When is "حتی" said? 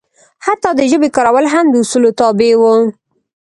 0.45-0.69